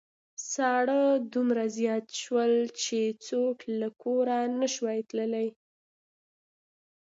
ساړه 0.51 1.01
دومره 1.33 1.63
زيات 1.77 2.05
شول 2.21 2.53
چې 2.81 2.99
څوک 3.27 3.57
له 3.79 3.87
کوره 4.01 4.37
نشوای 4.59 4.99
تللای. 5.09 5.49